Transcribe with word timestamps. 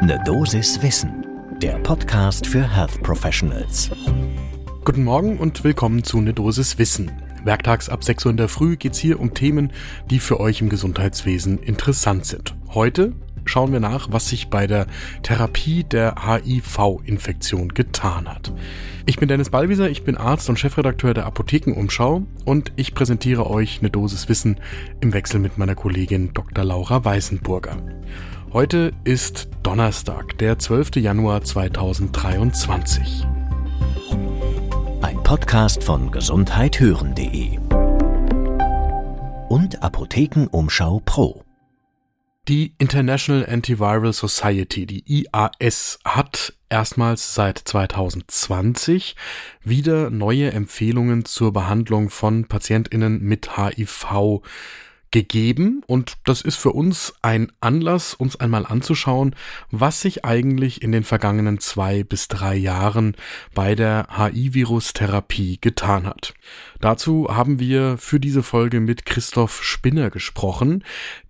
Ne 0.00 0.16
Dosis 0.24 0.80
Wissen, 0.80 1.26
der 1.60 1.76
Podcast 1.80 2.46
für 2.46 2.62
Health 2.62 3.02
Professionals. 3.02 3.90
Guten 4.84 5.02
Morgen 5.02 5.38
und 5.38 5.64
willkommen 5.64 6.04
zu 6.04 6.20
Ne 6.20 6.32
Dosis 6.32 6.78
Wissen. 6.78 7.10
Werktags 7.42 7.88
ab 7.88 8.04
6 8.04 8.26
Uhr 8.26 8.30
in 8.30 8.36
der 8.36 8.48
Früh 8.48 8.76
geht's 8.76 8.98
hier 8.98 9.18
um 9.18 9.34
Themen, 9.34 9.72
die 10.08 10.20
für 10.20 10.38
euch 10.38 10.60
im 10.60 10.68
Gesundheitswesen 10.68 11.58
interessant 11.58 12.26
sind. 12.26 12.54
Heute 12.68 13.12
schauen 13.44 13.72
wir 13.72 13.80
nach, 13.80 14.12
was 14.12 14.28
sich 14.28 14.50
bei 14.50 14.68
der 14.68 14.86
Therapie 15.24 15.82
der 15.82 16.14
HIV-Infektion 16.24 17.70
getan 17.70 18.28
hat. 18.28 18.52
Ich 19.04 19.16
bin 19.16 19.28
Dennis 19.28 19.50
Ballwieser, 19.50 19.90
ich 19.90 20.04
bin 20.04 20.16
Arzt 20.16 20.48
und 20.48 20.60
Chefredakteur 20.60 21.12
der 21.12 21.26
Apothekenumschau 21.26 22.22
und 22.44 22.72
ich 22.76 22.94
präsentiere 22.94 23.50
euch 23.50 23.80
eine 23.80 23.90
Dosis 23.90 24.28
Wissen 24.28 24.60
im 25.00 25.12
Wechsel 25.12 25.40
mit 25.40 25.58
meiner 25.58 25.74
Kollegin 25.74 26.32
Dr. 26.34 26.64
Laura 26.64 27.04
Weißenburger. 27.04 27.78
Heute 28.50 28.92
ist 29.04 29.50
Donnerstag, 29.62 30.38
der 30.38 30.58
12. 30.58 30.96
Januar 30.96 31.44
2023. 31.44 33.26
Ein 35.02 35.22
Podcast 35.22 35.84
von 35.84 36.10
gesundheithören.de 36.10 37.58
und 39.50 39.82
Apothekenumschau 39.82 41.02
Pro. 41.04 41.44
Die 42.48 42.72
International 42.78 43.44
Antiviral 43.46 44.14
Society, 44.14 44.86
die 44.86 45.04
IAS, 45.06 45.98
hat 46.06 46.54
erstmals 46.70 47.34
seit 47.34 47.58
2020 47.58 49.14
wieder 49.62 50.08
neue 50.08 50.52
Empfehlungen 50.52 51.26
zur 51.26 51.52
Behandlung 51.52 52.08
von 52.08 52.46
Patientinnen 52.46 53.20
mit 53.20 53.58
HIV 53.58 54.40
gegeben 55.10 55.82
und 55.86 56.18
das 56.24 56.42
ist 56.42 56.56
für 56.56 56.72
uns 56.72 57.14
ein 57.22 57.50
Anlass, 57.60 58.14
uns 58.14 58.36
einmal 58.36 58.66
anzuschauen, 58.66 59.34
was 59.70 60.00
sich 60.00 60.24
eigentlich 60.24 60.82
in 60.82 60.92
den 60.92 61.04
vergangenen 61.04 61.58
zwei 61.58 62.04
bis 62.04 62.28
drei 62.28 62.56
Jahren 62.56 63.16
bei 63.54 63.74
der 63.74 64.08
HIV-Virus-Therapie 64.10 65.58
getan 65.60 66.06
hat. 66.06 66.34
Dazu 66.80 67.28
haben 67.30 67.58
wir 67.58 67.98
für 67.98 68.20
diese 68.20 68.42
Folge 68.42 68.80
mit 68.80 69.04
Christoph 69.06 69.62
Spinner 69.62 70.10
gesprochen. 70.10 70.84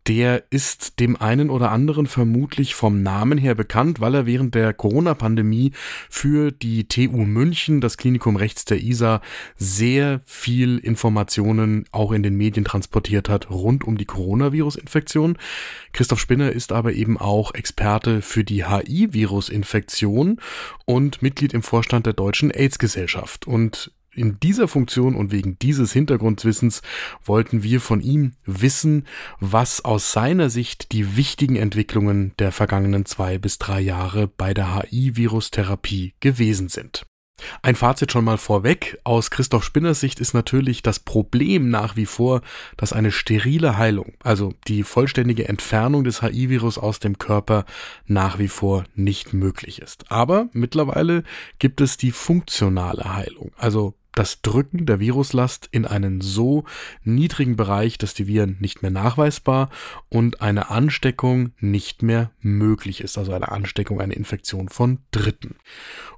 Der 0.08 0.44
ist 0.48 1.00
dem 1.00 1.20
einen 1.20 1.50
oder 1.50 1.70
anderen 1.70 2.06
vermutlich 2.06 2.74
vom 2.74 3.02
Namen 3.02 3.36
her 3.36 3.54
bekannt, 3.54 4.00
weil 4.00 4.14
er 4.14 4.24
während 4.24 4.54
der 4.54 4.72
Corona-Pandemie 4.72 5.72
für 6.08 6.50
die 6.50 6.88
TU 6.88 7.26
München, 7.26 7.82
das 7.82 7.98
Klinikum 7.98 8.36
rechts 8.36 8.64
der 8.64 8.82
ISA, 8.82 9.20
sehr 9.56 10.22
viel 10.24 10.78
Informationen 10.78 11.84
auch 11.92 12.12
in 12.12 12.22
den 12.22 12.36
Medien 12.36 12.64
transportiert 12.64 13.28
hat 13.28 13.50
rund 13.50 13.84
um 13.84 13.98
die 13.98 14.06
Coronavirus-Infektion. 14.06 15.36
Christoph 15.92 16.20
Spinner 16.20 16.52
ist 16.52 16.72
aber 16.72 16.94
eben 16.94 17.18
auch 17.18 17.52
Experte 17.52 18.22
für 18.22 18.44
die 18.44 18.64
HI-Virus-Infektion 18.64 20.40
und 20.86 21.20
Mitglied 21.20 21.52
im 21.52 21.62
Vorstand 21.62 22.06
der 22.06 22.14
Deutschen 22.14 22.50
AIDS-Gesellschaft. 22.50 23.46
Und 23.46 23.92
in 24.19 24.38
dieser 24.41 24.69
Funktion 24.69 25.14
und 25.14 25.33
wegen 25.33 25.58
dieses 25.58 25.92
Hintergrundwissens 25.92 26.83
wollten 27.24 27.62
wir 27.62 27.80
von 27.80 28.00
ihm 28.00 28.33
wissen, 28.44 29.06
was 29.41 29.84
aus 29.84 30.12
seiner 30.12 30.50
Sicht 30.50 30.92
die 30.92 31.16
wichtigen 31.16 31.56
Entwicklungen 31.56 32.33
der 32.38 32.52
vergangenen 32.52 33.06
zwei 33.06 33.38
bis 33.38 33.58
drei 33.58 33.80
Jahre 33.80 34.28
bei 34.28 34.52
der 34.52 34.75
HI-Virustherapie 34.75 36.14
gewesen 36.20 36.69
sind. 36.69 37.06
Ein 37.62 37.77
Fazit 37.77 38.12
schon 38.12 38.25
mal 38.25 38.38
vorweg. 38.38 38.98
Aus 39.05 39.30
Christoph 39.30 39.64
Spinners 39.64 40.00
Sicht 40.00 40.20
ist 40.20 40.34
natürlich 40.34 40.82
das 40.82 40.98
Problem 40.98 41.69
nach 41.70 41.97
wie 41.97 42.06
vor, 42.06 42.42
dass 42.77 42.92
eine 42.92 43.12
sterile 43.12 43.77
Heilung, 43.77 44.14
also 44.22 44.55
die 44.66 44.82
vollständige 44.82 45.48
Entfernung 45.48 46.05
des 46.05 46.22
HIV-Virus 46.22 46.78
aus 46.78 46.98
dem 46.98 47.19
Körper, 47.19 47.64
nach 48.06 48.38
wie 48.38 48.48
vor 48.48 48.84
nicht 48.94 49.32
möglich 49.32 49.80
ist. 49.80 50.10
Aber 50.10 50.48
mittlerweile 50.53 51.22
gibt 51.58 51.80
es 51.80 51.97
die 51.97 52.10
funktionale 52.10 53.14
Heilung, 53.14 53.53
also 53.56 53.94
das 54.12 54.42
Drücken 54.42 54.86
der 54.86 55.00
Viruslast 55.00 55.68
in 55.70 55.86
einen 55.86 56.20
so 56.20 56.64
niedrigen 57.04 57.56
Bereich, 57.56 57.98
dass 57.98 58.14
die 58.14 58.26
Viren 58.26 58.56
nicht 58.60 58.82
mehr 58.82 58.91
nachweisbar 58.91 59.70
und 60.08 60.41
eine 60.41 60.70
Ansteckung 60.70 61.52
nicht 61.60 62.02
mehr 62.02 62.30
möglich 62.41 63.00
ist, 63.00 63.16
also 63.18 63.32
eine 63.32 63.52
Ansteckung, 63.52 64.00
eine 64.00 64.14
Infektion 64.14 64.68
von 64.68 64.98
Dritten. 65.10 65.56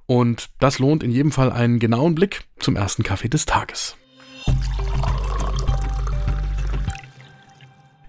Und 0.06 0.50
das 0.58 0.78
lohnt 0.78 1.02
in 1.02 1.10
jedem 1.10 1.32
Fall 1.32 1.52
einen 1.52 1.78
genauen 1.78 2.14
Blick 2.14 2.44
zum 2.58 2.76
ersten 2.76 3.02
Kaffee 3.02 3.28
des 3.28 3.46
Tages. 3.46 3.96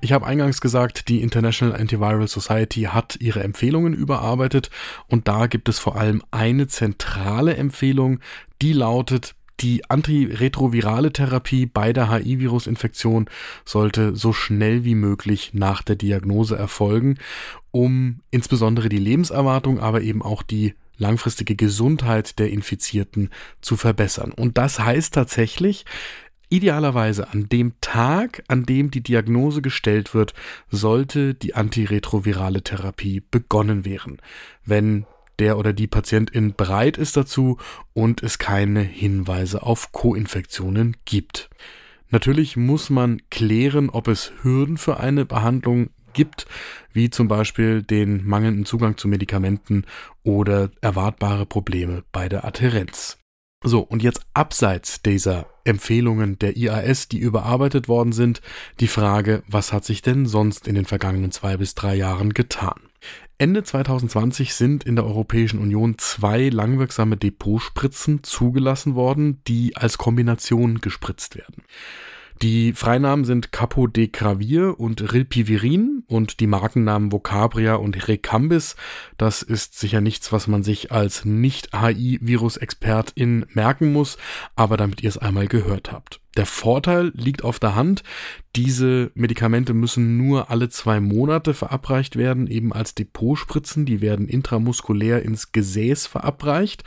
Ich 0.04 0.14
habe 0.14 0.26
eingangs 0.26 0.62
gesagt, 0.62 1.10
die 1.10 1.22
International 1.22 1.80
Antiviral 1.80 2.28
Society 2.28 2.84
hat 2.84 3.18
ihre 3.20 3.44
Empfehlungen 3.44 3.94
überarbeitet 3.94 4.72
und 5.08 5.28
da 5.28 5.46
gibt 5.46 5.70
es 5.70 5.78
vor 5.78 5.96
allem 5.96 6.24
eine 6.32 6.68
zentrale 6.68 7.56
Empfehlung, 7.56 8.20
die 8.64 8.74
lautet, 8.74 9.36
die 9.62 9.90
antiretrovirale 9.90 11.14
Therapie 11.14 11.66
bei 11.66 11.94
der 11.94 12.12
HIV-Virus-Infektion 12.12 13.30
sollte 13.66 14.16
so 14.16 14.34
schnell 14.34 14.84
wie 14.84 14.96
möglich 14.96 15.52
nach 15.54 15.82
der 15.82 15.96
Diagnose 15.96 16.58
erfolgen, 16.58 17.18
um 17.72 18.20
insbesondere 18.32 18.90
die 18.90 18.98
Lebenserwartung, 18.98 19.80
aber 19.80 20.02
eben 20.02 20.22
auch 20.22 20.44
die 20.44 20.74
langfristige 20.98 21.56
Gesundheit 21.56 22.40
der 22.40 22.52
Infizierten 22.52 23.30
zu 23.62 23.76
verbessern. 23.76 24.32
Und 24.32 24.58
das 24.58 24.80
heißt 24.80 25.14
tatsächlich, 25.14 25.86
Idealerweise 26.54 27.30
an 27.30 27.48
dem 27.48 27.76
Tag, 27.80 28.44
an 28.50 28.66
dem 28.66 28.92
die 28.92 29.00
Diagnose 29.00 29.62
gestellt 29.62 30.14
wird, 30.14 30.34
sollte 30.70 31.34
die 31.34 31.56
antiretrovirale 31.56 32.62
Therapie 32.62 33.24
begonnen 33.32 33.86
werden. 33.86 34.18
Wenn 34.66 35.06
der 35.42 35.58
oder 35.58 35.74
die 35.74 35.88
Patientin 35.88 36.54
bereit 36.54 36.98
ist 36.98 37.18
dazu 37.18 37.58
und 37.94 38.22
es 38.22 38.38
keine 38.38 38.82
Hinweise 38.82 39.64
auf 39.64 39.92
Co-Infektionen 39.92 40.96
gibt. 41.04 41.50
Natürlich 42.10 42.58
muss 42.58 42.92
man 42.92 43.24
klären, 43.32 43.90
ob 43.90 44.08
es 44.08 44.32
Hürden 44.44 44.78
für 44.78 45.00
eine 45.00 45.26
Behandlung 45.26 45.90
gibt, 46.14 46.46
wie 46.94 47.10
zum 47.10 47.28
Beispiel 47.28 47.82
den 47.82 48.24
mangelnden 48.24 48.66
Zugang 48.66 48.98
zu 48.98 49.08
Medikamenten 49.08 49.86
oder 50.22 50.70
erwartbare 50.82 51.48
Probleme 51.48 52.04
bei 52.12 52.30
der 52.30 52.46
Adherenz. 52.46 53.18
So, 53.64 53.80
und 53.80 54.04
jetzt 54.04 54.22
abseits 54.36 55.02
dieser 55.02 55.48
Empfehlungen 55.64 56.38
der 56.38 56.56
IAS, 56.56 57.08
die 57.08 57.20
überarbeitet 57.20 57.88
worden 57.88 58.12
sind, 58.12 58.42
die 58.80 58.88
Frage, 58.88 59.42
was 59.48 59.74
hat 59.74 59.86
sich 59.86 60.04
denn 60.04 60.28
sonst 60.28 60.68
in 60.68 60.76
den 60.76 60.86
vergangenen 60.86 61.32
zwei 61.32 61.58
bis 61.58 61.74
drei 61.74 61.96
Jahren 61.96 62.34
getan? 62.34 62.91
Ende 63.42 63.64
2020 63.64 64.54
sind 64.54 64.84
in 64.84 64.96
der 64.96 65.04
Europäischen 65.04 65.58
Union 65.58 65.98
zwei 65.98 66.50
langwirksame 66.50 67.18
Depotspritzen 67.18 68.24
zugelassen 68.24 68.94
worden, 68.94 69.42
die 69.48 69.76
als 69.76 69.98
Kombination 69.98 70.80
gespritzt 70.80 71.36
werden. 71.36 71.64
Die 72.42 72.74
Freinamen 72.74 73.24
sind 73.24 73.52
Capodecravir 73.52 74.80
und 74.80 75.14
Rilpivirin 75.14 76.04
und 76.08 76.40
die 76.40 76.48
Markennamen 76.48 77.12
Vocabria 77.12 77.76
und 77.76 78.08
Recambis. 78.08 78.76
Das 79.16 79.44
ist 79.44 79.78
sicher 79.78 80.02
nichts, 80.02 80.32
was 80.32 80.48
man 80.48 80.64
sich 80.64 80.92
als 80.92 81.24
Nicht-HI-Virus-Expertin 81.24 83.46
merken 83.54 83.94
muss, 83.94 84.18
aber 84.56 84.76
damit 84.76 85.04
ihr 85.04 85.10
es 85.10 85.20
einmal 85.20 85.48
gehört 85.48 85.92
habt. 85.92 86.20
Der 86.36 86.48
Vorteil 86.48 87.12
liegt 87.14 87.44
auf 87.44 87.60
der 87.60 87.76
Hand. 87.76 88.02
Diese 88.56 89.12
Medikamente 89.14 89.76
müssen 89.76 90.18
nur 90.18 90.50
alle 90.50 90.70
zwei 90.70 91.00
Monate 91.00 91.54
verabreicht 91.54 92.16
werden, 92.16 92.48
eben 92.48 92.74
als 92.74 92.96
Depotspritzen. 92.96 93.86
Die 93.86 94.02
werden 94.02 94.28
intramuskulär 94.28 95.22
ins 95.22 95.52
Gesäß 95.52 96.08
verabreicht 96.08 96.84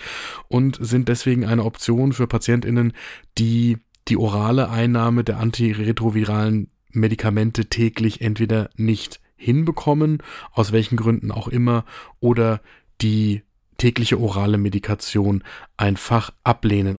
und 0.48 0.78
sind 0.80 1.08
deswegen 1.08 1.44
eine 1.44 1.64
Option 1.64 2.12
für 2.12 2.26
PatientInnen, 2.26 2.92
die 3.38 3.78
die 4.08 4.16
orale 4.16 4.70
Einnahme 4.70 5.24
der 5.24 5.38
antiretroviralen 5.38 6.70
Medikamente 6.90 7.66
täglich 7.66 8.20
entweder 8.20 8.70
nicht 8.76 9.20
hinbekommen, 9.36 10.22
aus 10.52 10.72
welchen 10.72 10.96
Gründen 10.96 11.30
auch 11.30 11.48
immer, 11.48 11.84
oder 12.20 12.60
die 13.00 13.42
tägliche 13.78 14.20
orale 14.20 14.58
Medikation 14.58 15.42
einfach 15.76 16.32
ablehnen. 16.44 16.96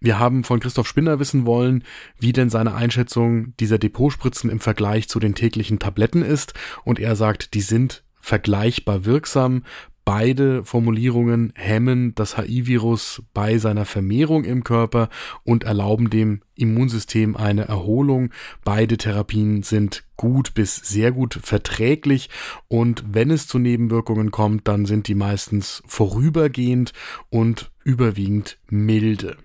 Wir 0.00 0.18
haben 0.18 0.44
von 0.44 0.60
Christoph 0.60 0.86
Spinner 0.86 1.18
wissen 1.18 1.44
wollen, 1.44 1.84
wie 2.18 2.32
denn 2.32 2.50
seine 2.50 2.74
Einschätzung 2.74 3.56
dieser 3.58 3.78
Depotspritzen 3.78 4.50
im 4.50 4.60
Vergleich 4.60 5.08
zu 5.08 5.18
den 5.18 5.34
täglichen 5.34 5.78
Tabletten 5.78 6.22
ist, 6.22 6.54
und 6.84 6.98
er 6.98 7.16
sagt, 7.16 7.54
die 7.54 7.60
sind 7.60 8.04
vergleichbar 8.20 9.04
wirksam. 9.04 9.64
Beide 10.08 10.64
Formulierungen 10.64 11.52
hemmen 11.54 12.14
das 12.14 12.38
HIV-Virus 12.38 13.22
bei 13.34 13.58
seiner 13.58 13.84
Vermehrung 13.84 14.44
im 14.44 14.64
Körper 14.64 15.10
und 15.44 15.64
erlauben 15.64 16.08
dem 16.08 16.40
Immunsystem 16.54 17.36
eine 17.36 17.68
Erholung. 17.68 18.30
Beide 18.64 18.96
Therapien 18.96 19.62
sind 19.62 20.04
gut 20.16 20.54
bis 20.54 20.76
sehr 20.76 21.12
gut 21.12 21.38
verträglich 21.42 22.30
und 22.68 23.04
wenn 23.12 23.30
es 23.30 23.48
zu 23.48 23.58
Nebenwirkungen 23.58 24.30
kommt, 24.30 24.66
dann 24.66 24.86
sind 24.86 25.08
die 25.08 25.14
meistens 25.14 25.82
vorübergehend 25.86 26.94
und 27.28 27.70
überwiegend 27.84 28.56
milde. 28.70 29.36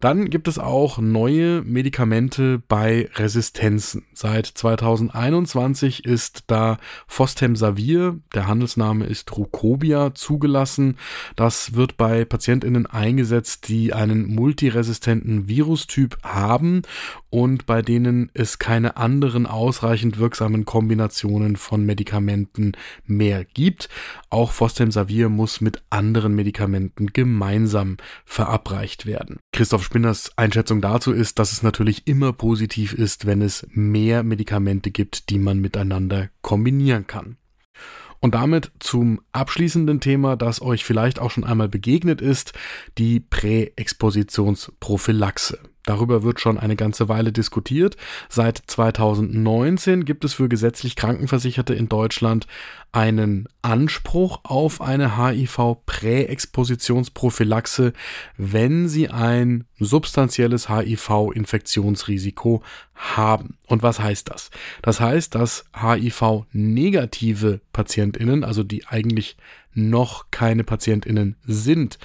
Dann 0.00 0.30
gibt 0.30 0.46
es 0.46 0.58
auch 0.58 0.98
neue 0.98 1.62
Medikamente 1.62 2.62
bei 2.68 3.08
Resistenzen. 3.16 4.04
Seit 4.14 4.46
2021 4.46 6.04
ist 6.04 6.44
da 6.46 6.78
Fostemsavir, 7.08 8.18
der 8.32 8.46
Handelsname 8.46 9.06
ist 9.06 9.36
Rucobia, 9.36 10.14
zugelassen. 10.14 10.98
Das 11.34 11.74
wird 11.74 11.96
bei 11.96 12.24
PatientInnen 12.24 12.86
eingesetzt, 12.86 13.68
die 13.68 13.92
einen 13.92 14.32
multiresistenten 14.32 15.48
Virustyp 15.48 16.16
haben 16.22 16.82
und 17.30 17.66
bei 17.66 17.82
denen 17.82 18.30
es 18.34 18.60
keine 18.60 18.96
anderen 18.96 19.46
ausreichend 19.46 20.18
wirksamen 20.18 20.64
Kombinationen 20.64 21.56
von 21.56 21.84
Medikamenten 21.84 22.72
mehr 23.04 23.44
gibt. 23.44 23.88
Auch 24.30 24.52
Fostemsavir 24.52 25.28
muss 25.28 25.60
mit 25.60 25.82
anderen 25.90 26.34
Medikamenten 26.34 27.08
gemeinsam 27.08 27.96
verabreicht 28.24 29.04
werden. 29.04 29.38
Christoph 29.52 29.87
Spinners 29.88 30.30
Einschätzung 30.36 30.82
dazu 30.82 31.12
ist, 31.12 31.38
dass 31.38 31.50
es 31.50 31.62
natürlich 31.62 32.06
immer 32.06 32.34
positiv 32.34 32.92
ist, 32.92 33.24
wenn 33.24 33.40
es 33.40 33.66
mehr 33.70 34.22
Medikamente 34.22 34.90
gibt, 34.90 35.30
die 35.30 35.38
man 35.38 35.60
miteinander 35.60 36.28
kombinieren 36.42 37.06
kann. 37.06 37.38
Und 38.20 38.34
damit 38.34 38.70
zum 38.80 39.22
abschließenden 39.32 40.00
Thema, 40.00 40.36
das 40.36 40.60
euch 40.60 40.84
vielleicht 40.84 41.18
auch 41.18 41.30
schon 41.30 41.44
einmal 41.44 41.70
begegnet 41.70 42.20
ist, 42.20 42.52
die 42.98 43.18
Präexpositionsprophylaxe. 43.18 45.58
Darüber 45.88 46.22
wird 46.22 46.38
schon 46.38 46.58
eine 46.58 46.76
ganze 46.76 47.08
Weile 47.08 47.32
diskutiert. 47.32 47.96
Seit 48.28 48.60
2019 48.66 50.04
gibt 50.04 50.26
es 50.26 50.34
für 50.34 50.50
gesetzlich 50.50 50.96
Krankenversicherte 50.96 51.72
in 51.72 51.88
Deutschland 51.88 52.46
einen 52.92 53.48
Anspruch 53.62 54.40
auf 54.42 54.82
eine 54.82 55.16
HIV-Präexpositionsprophylaxe, 55.16 57.94
wenn 58.36 58.86
sie 58.86 59.08
ein 59.08 59.64
substanzielles 59.78 60.68
HIV-Infektionsrisiko 60.68 62.62
haben. 62.94 63.56
Und 63.64 63.82
was 63.82 63.98
heißt 63.98 64.28
das? 64.28 64.50
Das 64.82 65.00
heißt, 65.00 65.36
dass 65.36 65.64
HIV-negative 65.74 67.62
Patientinnen, 67.72 68.44
also 68.44 68.62
die 68.62 68.86
eigentlich 68.86 69.38
noch 69.72 70.26
keine 70.30 70.64
Patientinnen 70.64 71.36
sind, 71.46 71.98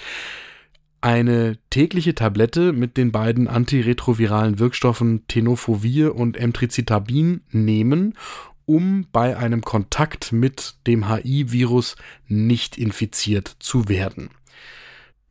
eine 1.03 1.57
tägliche 1.69 2.15
Tablette 2.15 2.71
mit 2.71 2.95
den 2.95 3.11
beiden 3.11 3.49
antiretroviralen 3.49 4.57
Wirkstoffen 4.57 5.27
Tenofovir 5.27 6.15
und 6.15 6.37
Emtricitabin 6.37 7.41
nehmen, 7.51 8.17
um 8.65 9.07
bei 9.11 9.35
einem 9.35 9.61
Kontakt 9.61 10.31
mit 10.31 10.75
dem 10.87 11.09
HI-Virus 11.09 11.97
nicht 12.27 12.77
infiziert 12.77 13.53
zu 13.59 13.89
werden. 13.89 14.29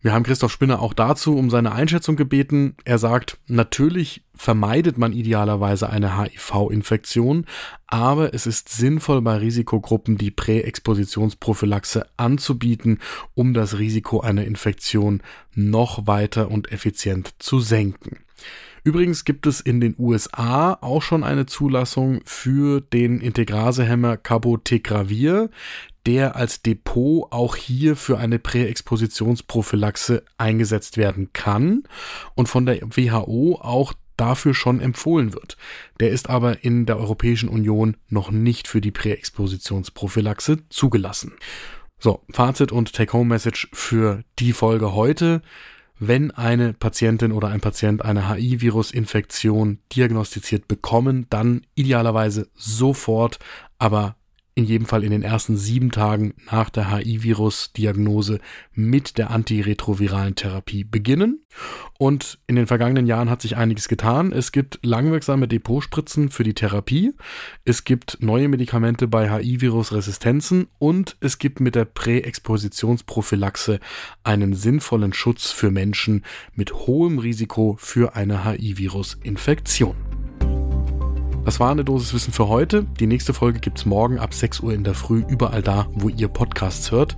Wir 0.02 0.12
haben 0.12 0.24
Christoph 0.24 0.50
Spinner 0.50 0.82
auch 0.82 0.94
dazu 0.94 1.36
um 1.36 1.48
seine 1.48 1.70
Einschätzung 1.70 2.16
gebeten. 2.16 2.74
Er 2.84 2.98
sagt, 2.98 3.38
natürlich 3.46 4.24
vermeidet 4.34 4.98
man 4.98 5.12
idealerweise 5.12 5.88
eine 5.88 6.20
HIV-Infektion, 6.20 7.46
aber 7.86 8.34
es 8.34 8.46
ist 8.46 8.68
sinnvoll 8.68 9.22
bei 9.22 9.36
Risikogruppen 9.36 10.18
die 10.18 10.32
Präexpositionsprophylaxe 10.32 12.04
anzubieten, 12.16 12.98
um 13.34 13.54
das 13.54 13.78
Risiko 13.78 14.20
einer 14.20 14.44
Infektion 14.44 15.22
noch 15.54 16.08
weiter 16.08 16.50
und 16.50 16.72
effizient 16.72 17.34
zu 17.38 17.60
senken. 17.60 18.24
Übrigens 18.84 19.24
gibt 19.24 19.46
es 19.46 19.60
in 19.60 19.80
den 19.80 19.94
USA 19.96 20.76
auch 20.80 21.02
schon 21.02 21.22
eine 21.22 21.46
Zulassung 21.46 22.20
für 22.24 22.80
den 22.80 23.20
Integrasehemmer 23.20 24.16
Cabotegravir, 24.16 25.50
der 26.06 26.36
als 26.36 26.62
Depot 26.62 27.28
auch 27.30 27.56
hier 27.56 27.96
für 27.96 28.18
eine 28.18 28.38
Präexpositionsprophylaxe 28.38 30.24
eingesetzt 30.38 30.96
werden 30.96 31.32
kann 31.32 31.84
und 32.34 32.48
von 32.48 32.66
der 32.66 32.80
WHO 32.82 33.58
auch 33.60 33.92
dafür 34.16 34.54
schon 34.54 34.80
empfohlen 34.80 35.32
wird. 35.32 35.56
Der 36.00 36.10
ist 36.10 36.28
aber 36.28 36.64
in 36.64 36.86
der 36.86 36.98
Europäischen 36.98 37.48
Union 37.48 37.96
noch 38.08 38.30
nicht 38.30 38.68
für 38.68 38.80
die 38.80 38.90
Präexpositionsprophylaxe 38.90 40.68
zugelassen. 40.68 41.32
So, 41.98 42.20
Fazit 42.30 42.72
und 42.72 42.92
Take-Home-Message 42.92 43.68
für 43.72 44.24
die 44.38 44.52
Folge 44.52 44.92
heute. 44.92 45.40
Wenn 45.98 46.32
eine 46.32 46.72
Patientin 46.72 47.30
oder 47.30 47.48
ein 47.48 47.60
Patient 47.60 48.04
eine 48.04 48.28
HI-Virus-Infektion 48.28 49.78
diagnostiziert 49.92 50.66
bekommen, 50.66 51.26
dann 51.30 51.64
idealerweise 51.76 52.48
sofort, 52.54 53.38
aber 53.78 54.16
in 54.54 54.64
jedem 54.64 54.86
Fall 54.86 55.02
in 55.02 55.10
den 55.10 55.22
ersten 55.22 55.56
sieben 55.56 55.90
Tagen 55.90 56.34
nach 56.50 56.68
der 56.68 56.90
HIV-Virus-Diagnose 56.90 58.38
mit 58.74 59.16
der 59.16 59.30
antiretroviralen 59.30 60.34
Therapie 60.34 60.84
beginnen. 60.84 61.44
Und 61.98 62.38
in 62.46 62.56
den 62.56 62.66
vergangenen 62.66 63.06
Jahren 63.06 63.30
hat 63.30 63.40
sich 63.40 63.56
einiges 63.56 63.88
getan. 63.88 64.32
Es 64.32 64.52
gibt 64.52 64.78
langwirksame 64.82 65.48
Depotspritzen 65.48 66.28
für 66.30 66.44
die 66.44 66.54
Therapie. 66.54 67.14
Es 67.64 67.84
gibt 67.84 68.18
neue 68.20 68.48
Medikamente 68.48 69.08
bei 69.08 69.30
HIV-Virus-Resistenzen 69.30 70.66
und 70.78 71.16
es 71.20 71.38
gibt 71.38 71.60
mit 71.60 71.74
der 71.74 71.86
Präexpositionsprophylaxe 71.86 73.80
einen 74.22 74.54
sinnvollen 74.54 75.14
Schutz 75.14 75.50
für 75.50 75.70
Menschen 75.70 76.24
mit 76.54 76.72
hohem 76.74 77.18
Risiko 77.18 77.76
für 77.78 78.16
eine 78.16 78.44
HIV-Virus-Infektion. 78.44 80.11
Das 81.44 81.58
war 81.58 81.70
eine 81.70 81.84
Dosis 81.84 82.14
Wissen 82.14 82.32
für 82.32 82.46
heute. 82.46 82.84
Die 83.00 83.08
nächste 83.08 83.34
Folge 83.34 83.58
gibt's 83.58 83.84
morgen 83.84 84.18
ab 84.18 84.32
6 84.32 84.60
Uhr 84.60 84.72
in 84.72 84.84
der 84.84 84.94
Früh 84.94 85.24
überall 85.26 85.60
da, 85.62 85.86
wo 85.92 86.08
ihr 86.08 86.28
Podcasts 86.28 86.92
hört. 86.92 87.16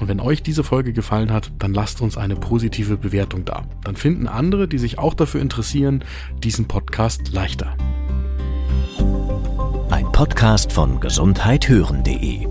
Und 0.00 0.08
wenn 0.08 0.18
euch 0.18 0.42
diese 0.42 0.64
Folge 0.64 0.94
gefallen 0.94 1.30
hat, 1.30 1.52
dann 1.58 1.74
lasst 1.74 2.00
uns 2.00 2.16
eine 2.16 2.36
positive 2.36 2.96
Bewertung 2.96 3.44
da. 3.44 3.64
Dann 3.84 3.96
finden 3.96 4.28
andere, 4.28 4.66
die 4.66 4.78
sich 4.78 4.98
auch 4.98 5.12
dafür 5.12 5.42
interessieren, 5.42 6.04
diesen 6.42 6.68
Podcast 6.68 7.32
leichter. 7.32 7.76
Ein 9.90 10.10
Podcast 10.10 10.72
von 10.72 10.98
gesundheithören.de 11.00 12.46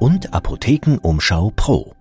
und 0.00 0.34
Apothekenumschau 0.34 1.50
Pro. 1.56 1.93